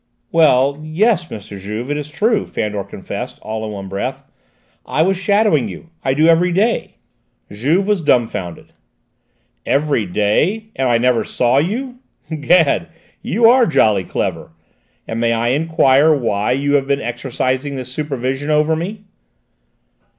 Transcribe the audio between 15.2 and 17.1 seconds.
I enquire why you have been